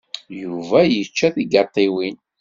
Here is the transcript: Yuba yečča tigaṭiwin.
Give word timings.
Yuba 0.41 0.79
yečča 0.85 1.27
tigaṭiwin. 1.35 2.15